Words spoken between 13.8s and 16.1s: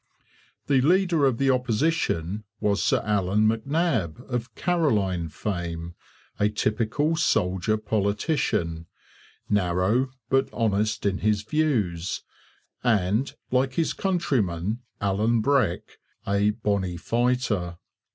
countryman Alan Breck,